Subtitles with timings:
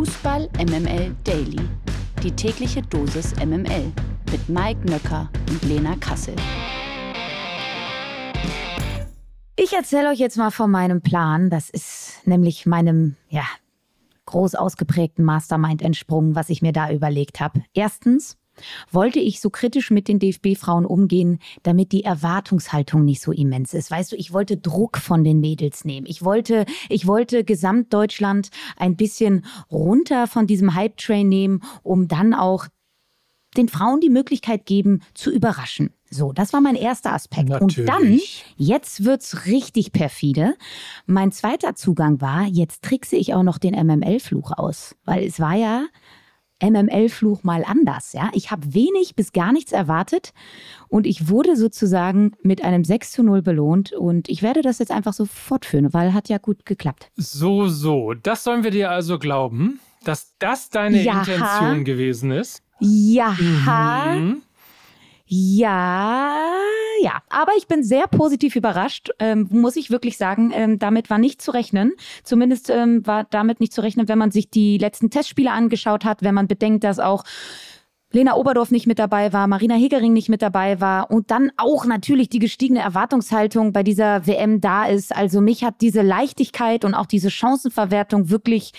[0.00, 1.60] Fußball MML Daily.
[2.22, 3.92] Die tägliche Dosis MML
[4.32, 6.34] mit Mike Nöcker und Lena Kassel.
[9.56, 11.50] Ich erzähle euch jetzt mal von meinem Plan.
[11.50, 13.44] Das ist nämlich meinem, ja,
[14.24, 17.62] groß ausgeprägten Mastermind entsprungen, was ich mir da überlegt habe.
[17.74, 18.38] Erstens
[18.90, 23.90] wollte ich so kritisch mit den DFB-Frauen umgehen, damit die Erwartungshaltung nicht so immens ist.
[23.90, 26.06] Weißt du, ich wollte Druck von den Mädels nehmen.
[26.06, 32.66] Ich wollte, ich wollte Gesamtdeutschland ein bisschen runter von diesem Hype-Train nehmen, um dann auch
[33.56, 35.90] den Frauen die Möglichkeit geben, zu überraschen.
[36.10, 37.48] So, das war mein erster Aspekt.
[37.48, 37.78] Natürlich.
[37.78, 38.20] Und dann,
[38.56, 40.54] jetzt wird's richtig perfide.
[41.06, 44.96] Mein zweiter Zugang war, jetzt trickse ich auch noch den MML-Fluch aus.
[45.04, 45.84] Weil es war ja
[46.62, 48.12] MML-Fluch mal anders.
[48.12, 48.30] Ja?
[48.34, 50.32] Ich habe wenig bis gar nichts erwartet
[50.88, 54.90] und ich wurde sozusagen mit einem 6 zu 0 belohnt und ich werde das jetzt
[54.92, 57.10] einfach so fortführen, weil hat ja gut geklappt.
[57.16, 58.14] So, so.
[58.14, 61.20] Das sollen wir dir also glauben, dass das deine Jaha.
[61.20, 62.62] Intention gewesen ist.
[62.80, 64.42] Ja, Mhm.
[65.32, 66.34] Ja,
[67.00, 67.22] ja.
[67.28, 70.50] Aber ich bin sehr positiv überrascht, ähm, muss ich wirklich sagen.
[70.52, 71.92] Ähm, damit war nicht zu rechnen.
[72.24, 76.22] Zumindest ähm, war damit nicht zu rechnen, wenn man sich die letzten Testspiele angeschaut hat,
[76.22, 77.22] wenn man bedenkt, dass auch
[78.12, 81.84] Lena Oberdorf nicht mit dabei war, Marina Hegering nicht mit dabei war und dann auch
[81.84, 85.14] natürlich die gestiegene Erwartungshaltung bei dieser WM da ist.
[85.14, 88.72] Also mich hat diese Leichtigkeit und auch diese Chancenverwertung wirklich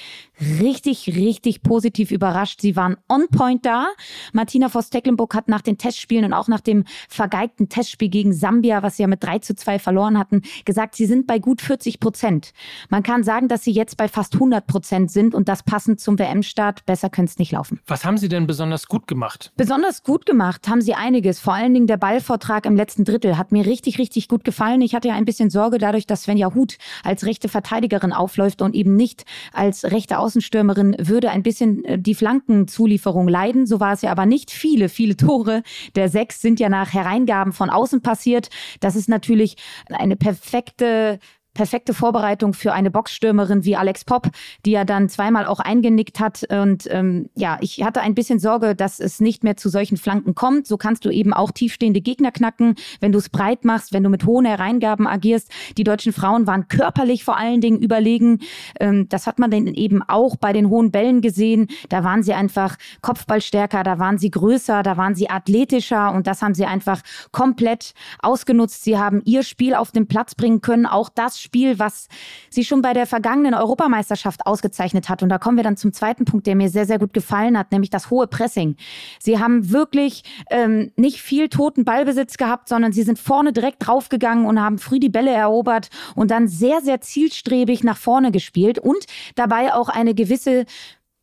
[0.59, 2.59] richtig, richtig positiv überrascht.
[2.59, 3.87] Sie waren on point da.
[4.33, 8.97] Martina Voss-Tecklenburg hat nach den Testspielen und auch nach dem vergeigten Testspiel gegen Sambia, was
[8.97, 12.51] sie ja mit 3 zu 2 verloren hatten, gesagt, sie sind bei gut 40 Prozent.
[12.89, 16.19] Man kann sagen, dass sie jetzt bei fast 100 Prozent sind und das passend zum
[16.19, 16.85] WM-Start.
[16.85, 17.79] Besser könnte es nicht laufen.
[17.87, 19.20] Was haben sie denn besonders gut gemacht?
[19.55, 21.39] Besonders gut gemacht haben sie einiges.
[21.39, 24.81] Vor allen Dingen der Ballvortrag im letzten Drittel hat mir richtig, richtig gut gefallen.
[24.81, 28.75] Ich hatte ja ein bisschen Sorge dadurch, dass Svenja Huth als rechte Verteidigerin aufläuft und
[28.75, 33.65] eben nicht als rechte Außenstürmerin würde ein bisschen äh, die Flankenzulieferung leiden.
[33.65, 34.51] So war es ja aber nicht.
[34.51, 35.61] Viele, viele Tore
[35.95, 38.49] der sechs sind ja nach Hereingaben von außen passiert.
[38.79, 39.57] Das ist natürlich
[39.89, 41.19] eine perfekte
[41.53, 44.29] perfekte Vorbereitung für eine Boxstürmerin wie Alex Popp,
[44.65, 46.45] die ja dann zweimal auch eingenickt hat.
[46.49, 50.35] Und ähm, ja, ich hatte ein bisschen Sorge, dass es nicht mehr zu solchen Flanken
[50.35, 50.67] kommt.
[50.67, 54.09] So kannst du eben auch tiefstehende Gegner knacken, wenn du es breit machst, wenn du
[54.09, 55.51] mit hohen Hereingaben agierst.
[55.77, 58.39] Die deutschen Frauen waren körperlich vor allen Dingen überlegen.
[58.79, 61.67] Ähm, das hat man dann eben auch bei den hohen Bällen gesehen.
[61.89, 66.41] Da waren sie einfach kopfballstärker, da waren sie größer, da waren sie athletischer und das
[66.41, 67.01] haben sie einfach
[67.31, 68.83] komplett ausgenutzt.
[68.83, 70.85] Sie haben ihr Spiel auf den Platz bringen können.
[70.85, 72.07] Auch das Spiel, was
[72.49, 75.23] sie schon bei der vergangenen Europameisterschaft ausgezeichnet hat.
[75.23, 77.71] Und da kommen wir dann zum zweiten Punkt, der mir sehr, sehr gut gefallen hat,
[77.71, 78.75] nämlich das hohe Pressing.
[79.19, 84.45] Sie haben wirklich ähm, nicht viel toten Ballbesitz gehabt, sondern sie sind vorne direkt draufgegangen
[84.45, 89.05] und haben früh die Bälle erobert und dann sehr, sehr zielstrebig nach vorne gespielt und
[89.35, 90.65] dabei auch eine gewisse,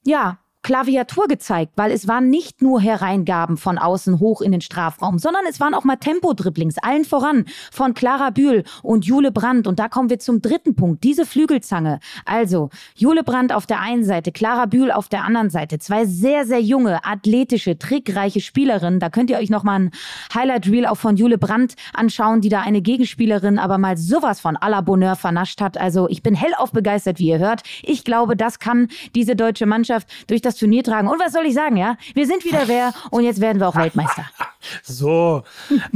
[0.04, 5.18] ja, Klaviatur gezeigt, weil es waren nicht nur Hereingaben von außen hoch in den Strafraum,
[5.18, 9.66] sondern es waren auch mal Tempodribblings, allen voran von Clara Bühl und Jule Brandt.
[9.66, 12.00] Und da kommen wir zum dritten Punkt, diese Flügelzange.
[12.24, 15.78] Also Jule Brandt auf der einen Seite, Clara Bühl auf der anderen Seite.
[15.78, 19.00] Zwei sehr, sehr junge, athletische, trickreiche Spielerinnen.
[19.00, 19.90] Da könnt ihr euch nochmal ein
[20.34, 24.68] Highlight-Reel auch von Jule Brandt anschauen, die da eine Gegenspielerin aber mal sowas von à
[24.68, 25.78] la Bonheur vernascht hat.
[25.78, 27.62] Also ich bin hellauf begeistert, wie ihr hört.
[27.82, 31.08] Ich glaube, das kann diese deutsche Mannschaft durch das Turnier tragen.
[31.08, 31.96] Und was soll ich sagen, ja?
[32.14, 34.24] Wir sind wieder wer und jetzt werden wir auch Weltmeister.
[34.82, 35.44] So,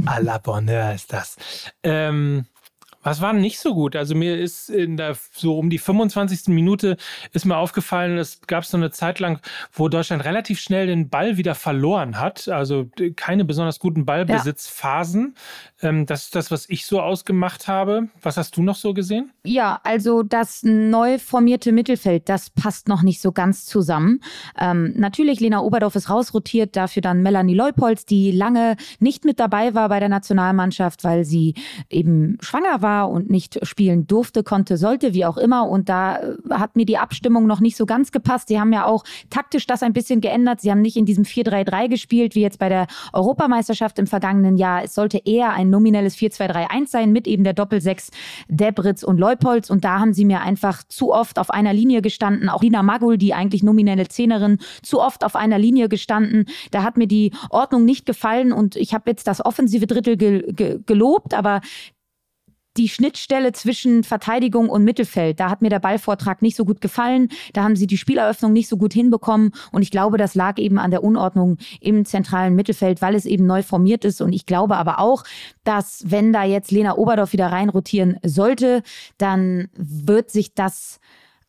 [0.06, 1.36] à la Bonheur ist das.
[1.82, 2.46] Ähm,
[3.02, 3.96] was war nicht so gut?
[3.96, 6.48] Also mir ist in der so um die 25.
[6.48, 6.96] Minute
[7.32, 9.40] ist mir aufgefallen, es gab so eine Zeit lang,
[9.72, 12.48] wo Deutschland relativ schnell den Ball wieder verloren hat.
[12.48, 15.34] Also keine besonders guten Ballbesitzphasen.
[15.82, 18.08] Ähm, das ist das, was ich so ausgemacht habe.
[18.22, 19.32] Was hast du noch so gesehen?
[19.44, 24.20] Ja, also das neu formierte Mittelfeld, das passt noch nicht so ganz zusammen.
[24.58, 29.74] Ähm, natürlich, Lena Oberdorf ist rausrotiert, dafür dann Melanie Leupolz, die lange nicht mit dabei
[29.74, 31.54] war bei der Nationalmannschaft, weil sie
[31.90, 35.68] eben schwanger war und nicht spielen durfte, konnte, sollte, wie auch immer.
[35.68, 38.48] Und da äh, hat mir die Abstimmung noch nicht so ganz gepasst.
[38.48, 40.60] Sie haben ja auch taktisch das ein bisschen geändert.
[40.60, 44.84] Sie haben nicht in diesem 4-3-3 gespielt, wie jetzt bei der Europameisterschaft im vergangenen Jahr.
[44.84, 48.10] Es sollte eher ein nominelles 4-2-3-1 sein mit eben der Doppel-6
[48.48, 49.70] Debritz und Leupolz.
[49.70, 52.48] Und da haben sie mir einfach zu oft auf einer Linie gestanden.
[52.48, 56.46] Auch Lina Magul, die eigentlich nominelle Zehnerin, zu oft auf einer Linie gestanden.
[56.70, 60.52] Da hat mir die Ordnung nicht gefallen und ich habe jetzt das offensive Drittel ge
[60.52, 61.60] ge gelobt, aber
[62.76, 67.28] die Schnittstelle zwischen Verteidigung und Mittelfeld, da hat mir der Ballvortrag nicht so gut gefallen.
[67.52, 69.52] Da haben sie die Spieleröffnung nicht so gut hinbekommen.
[69.72, 73.46] Und ich glaube, das lag eben an der Unordnung im zentralen Mittelfeld, weil es eben
[73.46, 74.20] neu formiert ist.
[74.20, 75.24] Und ich glaube aber auch,
[75.64, 78.82] dass wenn da jetzt Lena Oberdorf wieder reinrotieren sollte,
[79.18, 81.00] dann wird sich das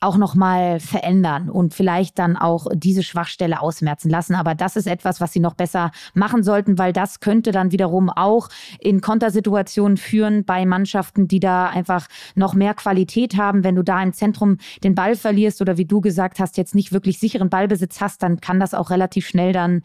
[0.04, 4.36] auch nochmal verändern und vielleicht dann auch diese Schwachstelle ausmerzen lassen.
[4.36, 8.10] Aber das ist etwas, was sie noch besser machen sollten, weil das könnte dann wiederum
[8.10, 13.64] auch in Kontersituationen führen bei Mannschaften, die da einfach noch mehr Qualität haben.
[13.64, 16.92] Wenn du da im Zentrum den Ball verlierst oder wie du gesagt hast, jetzt nicht
[16.92, 19.82] wirklich sicheren Ballbesitz hast, dann kann das auch relativ schnell dann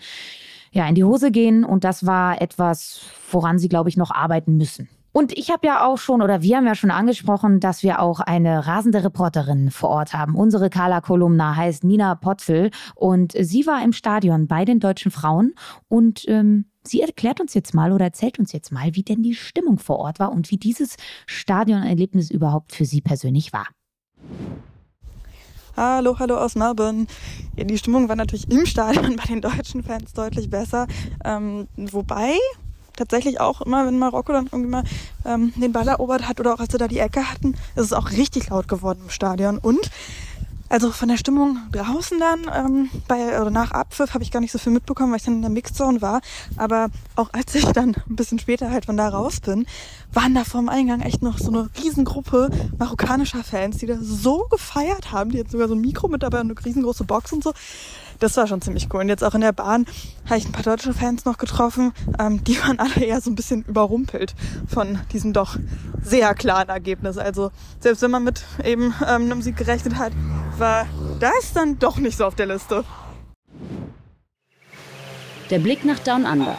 [0.72, 1.64] ja in die Hose gehen.
[1.64, 4.88] Und das war etwas, woran sie, glaube ich, noch arbeiten müssen.
[5.18, 8.20] Und ich habe ja auch schon, oder wir haben ja schon angesprochen, dass wir auch
[8.20, 10.36] eine rasende Reporterin vor Ort haben.
[10.36, 15.56] Unsere Kala-Kolumna heißt Nina Potzel und sie war im Stadion bei den deutschen Frauen
[15.88, 19.34] und ähm, sie erklärt uns jetzt mal oder erzählt uns jetzt mal, wie denn die
[19.34, 20.94] Stimmung vor Ort war und wie dieses
[21.26, 23.66] Stadionerlebnis überhaupt für sie persönlich war.
[25.76, 27.08] Hallo, hallo aus Melbourne.
[27.56, 30.86] Ja, die Stimmung war natürlich im Stadion bei den deutschen Fans deutlich besser.
[31.24, 32.38] Ähm, wobei
[32.98, 34.84] tatsächlich auch immer, wenn Marokko dann irgendwie mal
[35.24, 37.92] ähm, den Ball erobert hat oder auch als sie da die Ecke hatten, ist es
[37.92, 39.58] auch richtig laut geworden im Stadion.
[39.58, 39.90] Und
[40.70, 44.52] also von der Stimmung draußen dann, ähm, bei, oder nach Abpfiff habe ich gar nicht
[44.52, 46.20] so viel mitbekommen, weil ich dann in der Mixzone war.
[46.56, 49.66] Aber auch als ich dann ein bisschen später halt von da raus bin,
[50.12, 55.10] waren da vorm Eingang echt noch so eine Riesengruppe marokkanischer Fans, die da so gefeiert
[55.10, 55.30] haben.
[55.30, 57.54] Die hatten sogar so ein Mikro mit dabei und eine riesengroße Box und so
[58.18, 59.00] das war schon ziemlich cool.
[59.00, 59.86] Und jetzt auch in der Bahn
[60.26, 61.92] habe ich ein paar deutsche Fans noch getroffen.
[62.18, 64.34] Ähm, die waren alle eher so ein bisschen überrumpelt
[64.66, 65.56] von diesem doch
[66.02, 67.18] sehr klaren Ergebnis.
[67.18, 67.50] Also
[67.80, 70.12] selbst wenn man mit eben ähm, einem Sieg gerechnet hat,
[70.56, 70.86] war
[71.20, 72.84] das dann doch nicht so auf der Liste.
[75.50, 76.56] Der Blick nach Down Under.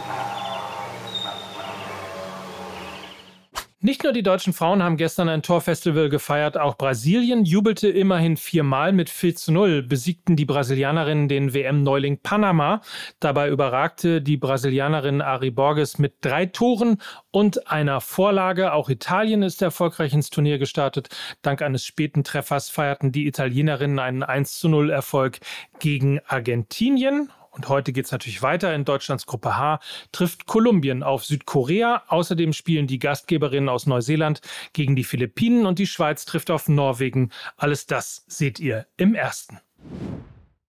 [3.82, 8.92] Nicht nur die deutschen Frauen haben gestern ein Torfestival gefeiert, auch Brasilien jubelte immerhin viermal
[8.92, 12.82] mit 4 zu 0, besiegten die Brasilianerinnen den WM-Neuling Panama.
[13.22, 16.98] Dabei überragte die Brasilianerin Ari Borges mit drei Toren
[17.32, 18.74] und einer Vorlage.
[18.74, 21.08] Auch Italien ist erfolgreich ins Turnier gestartet.
[21.42, 25.40] Dank eines späten Treffers feierten die Italienerinnen einen 1 zu 0 Erfolg
[25.80, 27.32] gegen Argentinien.
[27.52, 28.74] Und heute geht es natürlich weiter.
[28.74, 29.80] In Deutschlands Gruppe H
[30.12, 32.04] trifft Kolumbien auf Südkorea.
[32.08, 34.42] Außerdem spielen die Gastgeberinnen aus Neuseeland
[34.74, 37.32] gegen die Philippinen und die Schweiz trifft auf Norwegen.
[37.58, 39.60] Alles das seht ihr im ersten.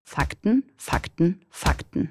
[0.04, 2.10] Fakten, Fakten, Fakten.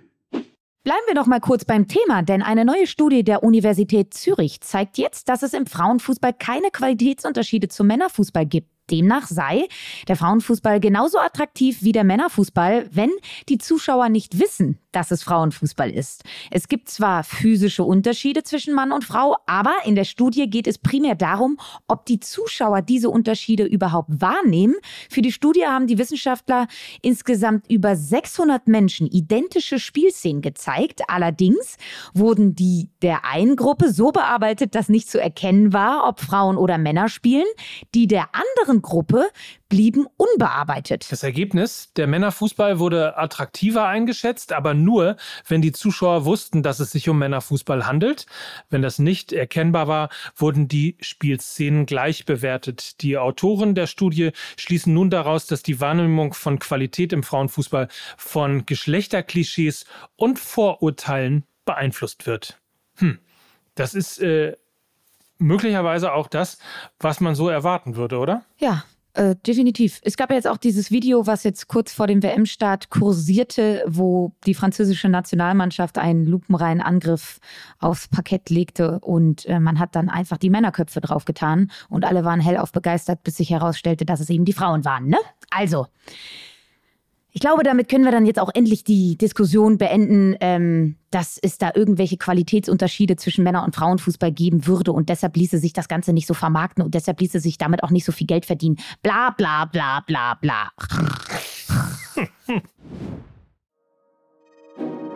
[0.83, 4.97] Bleiben wir noch mal kurz beim Thema, denn eine neue Studie der Universität Zürich zeigt
[4.97, 8.69] jetzt, dass es im Frauenfußball keine Qualitätsunterschiede zum Männerfußball gibt.
[8.89, 9.67] Demnach sei
[10.07, 13.11] der Frauenfußball genauso attraktiv wie der Männerfußball, wenn
[13.47, 16.23] die Zuschauer nicht wissen, dass es Frauenfußball ist.
[16.51, 20.77] Es gibt zwar physische Unterschiede zwischen Mann und Frau, aber in der Studie geht es
[20.77, 21.57] primär darum,
[21.87, 24.75] ob die Zuschauer diese Unterschiede überhaupt wahrnehmen.
[25.09, 26.67] Für die Studie haben die Wissenschaftler
[27.01, 31.01] insgesamt über 600 Menschen identische Spielszenen gezeigt.
[31.07, 31.77] Allerdings
[32.13, 36.77] wurden die der einen Gruppe so bearbeitet, dass nicht zu erkennen war, ob Frauen oder
[36.77, 37.45] Männer spielen.
[37.93, 39.27] Die der anderen Gruppe
[39.69, 41.11] blieben unbearbeitet.
[41.11, 45.15] Das Ergebnis, der Männerfußball wurde attraktiver eingeschätzt, aber nur,
[45.47, 48.25] wenn die Zuschauer wussten, dass es sich um Männerfußball handelt.
[48.69, 53.01] Wenn das nicht erkennbar war, wurden die Spielszenen gleich bewertet.
[53.01, 57.87] Die Autoren der Studie schließen nun daraus, dass die Wahrnehmung von Qualität im Frauenfußball
[58.17, 59.85] von Geschlechterklischees
[60.15, 62.59] und Vorurteilen beeinflusst wird.
[62.95, 63.19] Hm.
[63.75, 64.57] Das ist äh,
[65.37, 66.57] möglicherweise auch das,
[66.99, 68.43] was man so erwarten würde, oder?
[68.57, 68.83] Ja,
[69.19, 69.99] äh, definitiv.
[70.03, 74.31] Es gab ja jetzt auch dieses Video, was jetzt kurz vor dem WM-Start kursierte, wo
[74.45, 77.41] die französische Nationalmannschaft einen lupenreinen Angriff
[77.79, 82.39] aufs Parkett legte und äh, man hat dann einfach die Männerköpfe draufgetan und alle waren
[82.39, 85.07] hellauf begeistert, bis sich herausstellte, dass es eben die Frauen waren.
[85.07, 85.17] Ne?
[85.49, 85.87] Also,
[87.31, 91.57] ich glaube, damit können wir dann jetzt auch endlich die Diskussion beenden, ähm, dass es
[91.57, 96.11] da irgendwelche Qualitätsunterschiede zwischen Männer- und Frauenfußball geben würde und deshalb ließe sich das Ganze
[96.13, 98.77] nicht so vermarkten und deshalb ließe sich damit auch nicht so viel Geld verdienen.
[99.03, 100.71] Bla bla bla bla bla.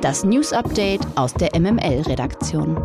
[0.01, 2.77] Das News Update aus der MML-Redaktion.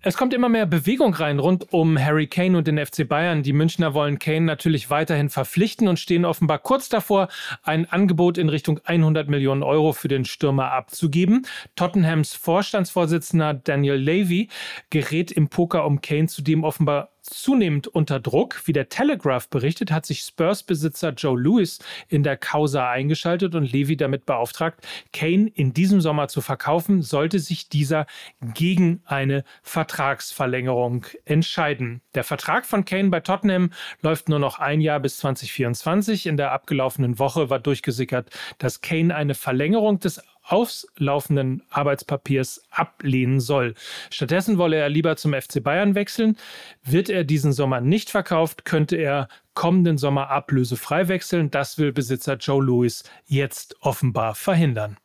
[0.00, 3.42] Es kommt immer mehr Bewegung rein rund um Harry Kane und den FC Bayern.
[3.42, 7.26] Die Münchner wollen Kane natürlich weiterhin verpflichten und stehen offenbar kurz davor,
[7.64, 11.46] ein Angebot in Richtung 100 Millionen Euro für den Stürmer abzugeben.
[11.74, 14.50] Tottenhams Vorstandsvorsitzender Daniel Levy
[14.90, 18.62] gerät im Poker um Kane zudem offenbar zunehmend unter Druck.
[18.66, 23.96] Wie der Telegraph berichtet, hat sich Spurs-Besitzer Joe Lewis in der Causa eingeschaltet und Levy
[23.96, 28.06] damit beauftragt, Kane in diesem Sommer zu verkaufen, sollte sich dieser
[28.54, 32.02] gegen eine Vertragsverlängerung entscheiden.
[32.14, 33.70] Der Vertrag von Kane bei Tottenham
[34.02, 36.26] läuft nur noch ein Jahr bis 2024.
[36.26, 43.74] In der abgelaufenen Woche war durchgesickert, dass Kane eine Verlängerung des auslaufenden Arbeitspapiers ablehnen soll.
[44.10, 46.36] Stattdessen wolle er lieber zum FC Bayern wechseln.
[46.82, 51.50] Wird er diesen Sommer nicht verkauft, könnte er kommenden Sommer ablösefrei wechseln.
[51.50, 54.96] Das will Besitzer Joe Louis jetzt offenbar verhindern.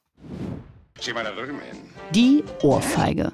[2.13, 3.33] Die Ohrfeige.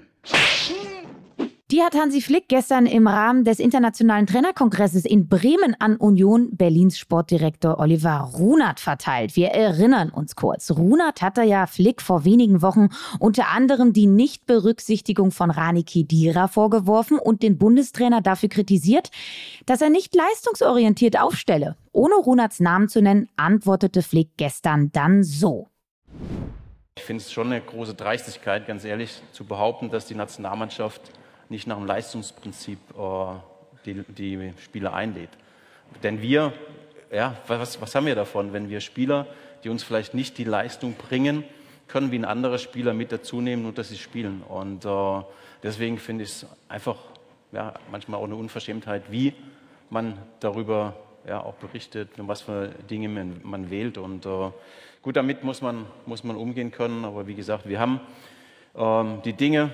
[1.72, 6.98] Die hat Hansi Flick gestern im Rahmen des Internationalen Trainerkongresses in Bremen an Union Berlins
[6.98, 9.36] Sportdirektor Oliver Runert verteilt.
[9.36, 10.72] Wir erinnern uns kurz.
[10.72, 17.20] Runert hatte ja Flick vor wenigen Wochen unter anderem die Nichtberücksichtigung von Rani Kedira vorgeworfen
[17.20, 19.12] und den Bundestrainer dafür kritisiert,
[19.68, 21.76] dass er nicht leistungsorientiert aufstelle.
[21.92, 25.68] Ohne Runerts Namen zu nennen, antwortete Flick gestern dann so.
[26.98, 31.12] Ich finde es schon eine große Dreistigkeit, ganz ehrlich, zu behaupten, dass die Nationalmannschaft
[31.50, 33.36] nicht nach dem Leistungsprinzip äh,
[33.86, 35.30] die, die Spieler einlädt.
[36.04, 36.54] Denn wir,
[37.12, 39.28] ja, was, was haben wir davon, wenn wir Spieler,
[39.64, 41.44] die uns vielleicht nicht die Leistung bringen,
[41.88, 44.44] können wie ein anderer Spieler mit dazu nehmen und dass sie spielen.
[44.44, 45.24] Und äh,
[45.64, 46.98] deswegen finde ich es einfach
[47.52, 49.34] ja, manchmal auch eine Unverschämtheit, wie
[49.90, 50.96] man darüber
[51.28, 53.98] ja, auch berichtet was für Dinge man, man wählt.
[53.98, 54.52] Und äh,
[55.02, 57.06] gut, damit muss man, muss man umgehen können.
[57.06, 58.00] Aber wie gesagt, wir haben
[58.76, 59.72] ähm, die Dinge,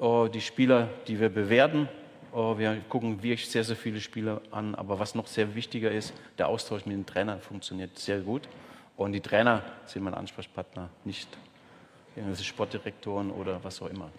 [0.00, 1.88] die Spieler, die wir bewerten.
[2.32, 4.74] Äh, wir gucken wirklich sehr, sehr viele Spieler an.
[4.74, 8.48] Aber was noch sehr wichtiger ist, der Austausch mit den Trainern funktioniert sehr gut.
[8.96, 11.28] Und die Trainer sind mein Ansprechpartner, nicht
[12.16, 14.10] irgendwelche Sportdirektoren oder was auch immer.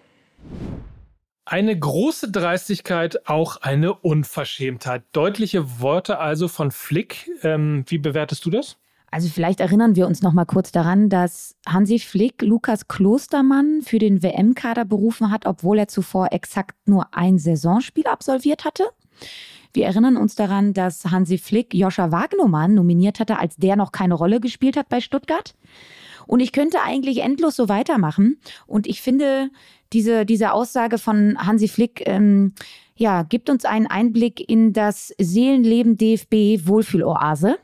[1.45, 5.03] Eine große Dreistigkeit, auch eine Unverschämtheit.
[5.11, 7.29] Deutliche Worte also von Flick.
[7.43, 8.77] Ähm, wie bewertest du das?
[9.11, 13.99] Also vielleicht erinnern wir uns noch mal kurz daran, dass Hansi Flick Lukas Klostermann für
[13.99, 18.83] den WM-Kader berufen hat, obwohl er zuvor exakt nur ein Saisonspiel absolviert hatte.
[19.73, 24.15] Wir erinnern uns daran, dass Hansi Flick Joscha Wagnumann nominiert hatte, als der noch keine
[24.15, 25.53] Rolle gespielt hat bei Stuttgart.
[26.25, 28.39] Und ich könnte eigentlich endlos so weitermachen.
[28.67, 29.49] Und ich finde,
[29.93, 32.53] diese, diese Aussage von Hansi Flick, ähm,
[32.95, 37.57] ja, gibt uns einen Einblick in das Seelenleben DFB Wohlfühloase.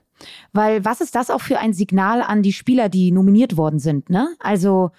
[0.53, 4.09] Weil was ist das auch für ein Signal an die Spieler, die nominiert worden sind?
[4.09, 4.29] Ne?
[4.39, 4.91] Also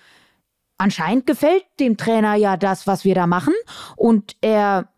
[0.79, 3.55] anscheinend gefällt dem Trainer ja das, was wir da machen.
[3.97, 4.89] Und er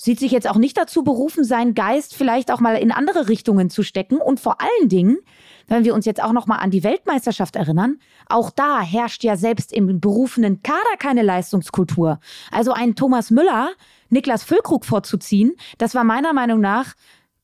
[0.00, 3.68] sieht sich jetzt auch nicht dazu berufen, seinen Geist vielleicht auch mal in andere Richtungen
[3.68, 4.18] zu stecken.
[4.18, 5.18] Und vor allen Dingen,
[5.66, 9.36] wenn wir uns jetzt auch noch mal an die Weltmeisterschaft erinnern, auch da herrscht ja
[9.36, 12.20] selbst im berufenen Kader keine Leistungskultur.
[12.52, 13.70] Also einen Thomas Müller,
[14.08, 16.94] Niklas Füllkrug vorzuziehen, das war meiner Meinung nach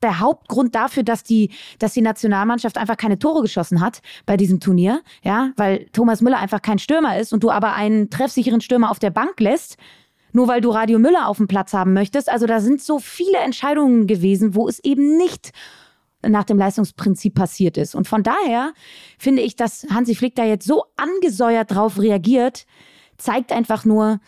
[0.04, 4.61] der Hauptgrund dafür, dass die, dass die Nationalmannschaft einfach keine Tore geschossen hat bei diesem
[4.61, 8.90] Turnier, ja, weil Thomas Müller einfach kein Stürmer ist und du aber einen treffsicheren Stürmer
[8.90, 9.76] auf der Bank lässt,
[10.32, 12.28] nur weil du Radio Müller auf dem Platz haben möchtest.
[12.28, 15.52] Also da sind so viele Entscheidungen gewesen, wo es eben nicht
[16.23, 17.94] nach dem Leistungsprinzip passiert ist.
[17.94, 18.73] Und von daher
[19.18, 22.66] finde ich, dass Hansi Flick da jetzt so angesäuert drauf reagiert,
[23.16, 24.20] zeigt einfach nur,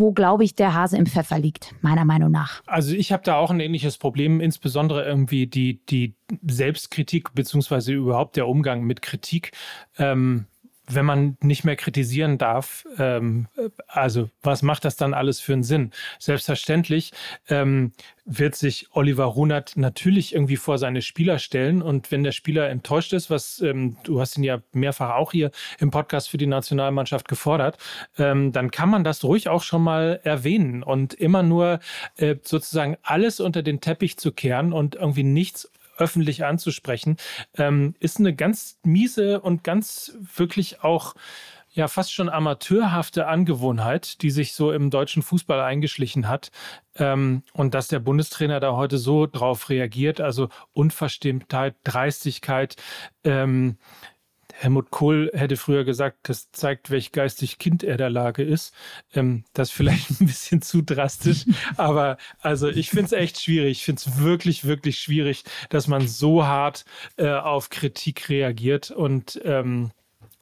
[0.00, 2.62] wo, glaube ich, der Hase im Pfeffer liegt, meiner Meinung nach.
[2.66, 6.16] Also ich habe da auch ein ähnliches Problem, insbesondere irgendwie die, die
[6.46, 9.52] Selbstkritik beziehungsweise überhaupt der Umgang mit Kritik.
[9.98, 10.46] Ähm,
[10.94, 13.46] wenn man nicht mehr kritisieren darf, ähm,
[13.86, 15.92] also was macht das dann alles für einen Sinn?
[16.18, 17.12] Selbstverständlich
[17.48, 17.92] ähm,
[18.24, 23.12] wird sich Oliver Runert natürlich irgendwie vor seine Spieler stellen und wenn der Spieler enttäuscht
[23.12, 27.28] ist, was ähm, du hast ihn ja mehrfach auch hier im Podcast für die Nationalmannschaft
[27.28, 27.78] gefordert,
[28.18, 31.80] ähm, dann kann man das ruhig auch schon mal erwähnen und immer nur
[32.16, 35.70] äh, sozusagen alles unter den Teppich zu kehren und irgendwie nichts
[36.00, 37.16] öffentlich anzusprechen,
[37.56, 41.14] ähm, ist eine ganz miese und ganz wirklich auch
[41.72, 46.50] ja fast schon amateurhafte Angewohnheit, die sich so im deutschen Fußball eingeschlichen hat.
[46.96, 52.76] Ähm, und dass der Bundestrainer da heute so drauf reagiert, also Unverstimmtheit, Dreistigkeit,
[53.24, 53.78] ähm,
[54.60, 58.74] Helmut Kohl hätte früher gesagt, das zeigt, welch geistig Kind er der Lage ist.
[59.14, 61.46] Ähm, das ist vielleicht ein bisschen zu drastisch,
[61.78, 63.78] aber also ich finde es echt schwierig.
[63.78, 66.84] Ich finde es wirklich, wirklich schwierig, dass man so hart
[67.16, 69.92] äh, auf Kritik reagiert und ähm,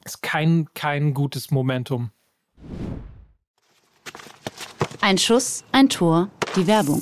[0.03, 2.11] ist kein, kein gutes Momentum.
[4.99, 7.01] Ein Schuss, ein Tor, die Werbung.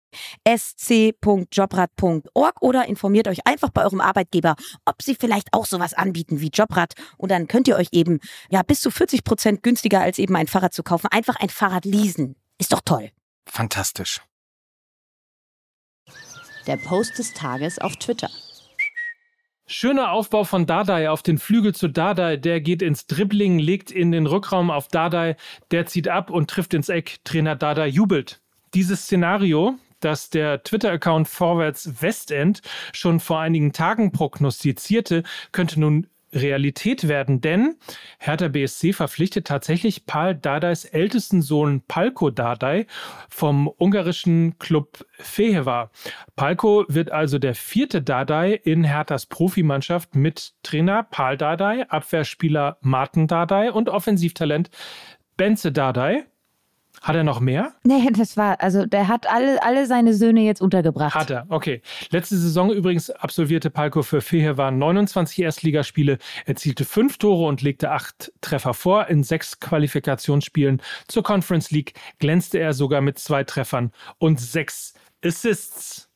[0.47, 6.51] sc.jobrad.org oder informiert euch einfach bei eurem Arbeitgeber, ob sie vielleicht auch sowas anbieten wie
[6.53, 10.35] Jobrad und dann könnt ihr euch eben ja bis zu 40 Prozent günstiger als eben
[10.35, 12.35] ein Fahrrad zu kaufen, einfach ein Fahrrad leasen.
[12.57, 13.09] Ist doch toll.
[13.47, 14.21] Fantastisch.
[16.67, 18.29] Der Post des Tages auf Twitter.
[19.73, 22.35] Schöner Aufbau von Dardai auf den Flügel zu Dardai.
[22.35, 25.37] Der geht ins Dribbling, legt in den Rückraum auf Dardai.
[25.71, 27.19] Der zieht ab und trifft ins Eck.
[27.23, 28.41] Trainer Dardai jubelt.
[28.73, 32.61] Dieses Szenario, das der Twitter-Account Vorwärts Westend
[32.93, 37.75] schon vor einigen Tagen prognostizierte, könnte nun Realität werden, denn
[38.19, 42.87] Hertha BSC verpflichtet tatsächlich Pal Dardais ältesten Sohn Palko Dardai
[43.29, 45.91] vom ungarischen Club Fehewa.
[46.35, 53.27] Palko wird also der vierte Dardai in Herthas Profimannschaft mit Trainer Pal Dardai, Abwehrspieler Martin
[53.27, 54.69] Dardai und Offensivtalent
[55.35, 56.25] Benze Dardai.
[57.01, 57.73] Hat er noch mehr?
[57.83, 61.15] Nee, das war, also der hat alle, alle seine Söhne jetzt untergebracht.
[61.15, 61.81] Hat er, okay.
[62.11, 64.21] Letzte Saison übrigens absolvierte Palko für
[64.57, 69.07] waren 29 Erstligaspiele, erzielte fünf Tore und legte acht Treffer vor.
[69.07, 74.93] In sechs Qualifikationsspielen zur Conference League glänzte er sogar mit zwei Treffern und sechs
[75.25, 76.07] Assists.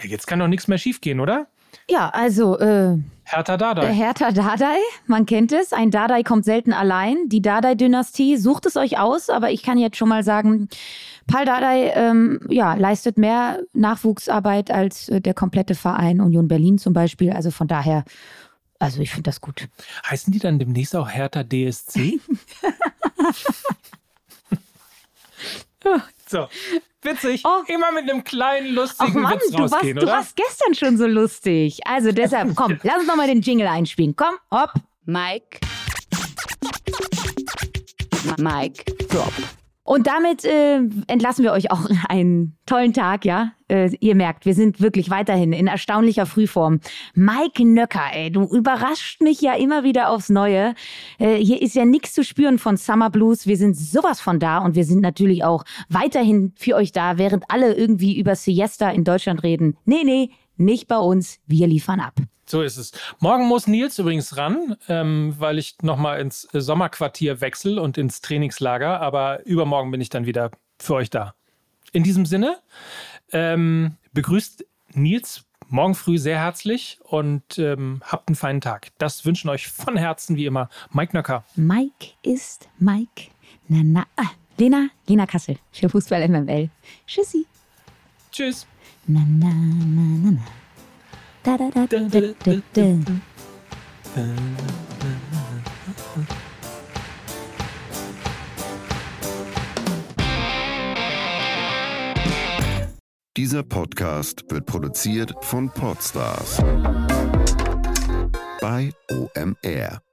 [0.00, 1.48] Jetzt kann doch nichts mehr schiefgehen, oder?
[1.88, 2.58] Ja, also.
[2.58, 3.92] Äh, Hertha Dardai.
[3.92, 5.72] Hertha Dardai, man kennt es.
[5.74, 7.28] Ein Dardai kommt selten allein.
[7.28, 10.68] Die Dardai-Dynastie sucht es euch aus, aber ich kann jetzt schon mal sagen,
[11.26, 16.94] Paul Dardai ähm, ja, leistet mehr Nachwuchsarbeit als äh, der komplette Verein Union Berlin zum
[16.94, 17.30] Beispiel.
[17.30, 18.04] Also von daher,
[18.78, 19.68] also ich finde das gut.
[20.08, 22.18] Heißen die dann demnächst auch Hertha DSC?
[26.26, 26.48] so,
[27.02, 27.42] witzig.
[27.44, 27.62] Oh.
[27.66, 30.00] Immer mit einem kleinen, lustigen Mann, Witz rausgehen, du warst, oder?
[30.00, 31.80] Du warst gestern schon so lustig.
[31.86, 34.14] Also deshalb, komm, lass uns nochmal den Jingle einspielen.
[34.16, 34.72] Komm, hopp.
[35.04, 35.60] Mike.
[38.38, 39.32] Mike, drop.
[39.88, 43.52] Und damit äh, entlassen wir euch auch einen tollen Tag, ja.
[43.68, 46.80] Äh, ihr merkt, wir sind wirklich weiterhin in erstaunlicher Frühform.
[47.14, 50.74] Mike Nöcker, ey, du überrascht mich ja immer wieder aufs Neue.
[51.18, 53.46] Äh, hier ist ja nichts zu spüren von Summer Blues.
[53.46, 57.44] Wir sind sowas von da und wir sind natürlich auch weiterhin für euch da, während
[57.48, 59.78] alle irgendwie über Siesta in Deutschland reden.
[59.86, 61.38] Nee, nee, nicht bei uns.
[61.46, 62.14] Wir liefern ab.
[62.46, 62.92] So ist es.
[63.20, 69.00] Morgen muss Nils übrigens ran, ähm, weil ich nochmal ins Sommerquartier wechsle und ins Trainingslager.
[69.00, 71.34] Aber übermorgen bin ich dann wieder für euch da.
[71.92, 72.58] In diesem Sinne,
[73.32, 78.88] ähm, begrüßt Nils morgen früh sehr herzlich und ähm, habt einen feinen Tag.
[78.98, 81.44] Das wünschen euch von Herzen wie immer Mike Nöcker.
[81.56, 83.30] Mike ist Mike.
[83.68, 84.06] Na, na.
[84.16, 86.70] Ah, Lena, Lena Kassel für Fußball MML.
[87.06, 87.46] Tschüssi.
[88.32, 88.66] Tschüss.
[89.10, 90.44] Na, na, na, na, na.
[91.42, 91.98] Da, da, da, da,
[92.44, 92.94] da, da.
[103.34, 106.58] Dieser Podcast wird produziert von Podstars
[108.60, 110.07] bei OMR.